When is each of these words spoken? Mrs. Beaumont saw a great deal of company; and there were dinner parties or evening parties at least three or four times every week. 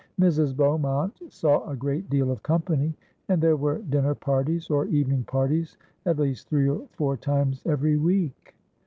Mrs. 0.19 0.57
Beaumont 0.57 1.13
saw 1.31 1.63
a 1.69 1.75
great 1.75 2.09
deal 2.09 2.31
of 2.31 2.41
company; 2.41 2.95
and 3.29 3.39
there 3.39 3.55
were 3.55 3.83
dinner 3.83 4.15
parties 4.15 4.67
or 4.71 4.87
evening 4.87 5.23
parties 5.25 5.77
at 6.07 6.17
least 6.17 6.49
three 6.49 6.67
or 6.67 6.87
four 6.93 7.15
times 7.15 7.61
every 7.67 7.97
week. 7.97 8.55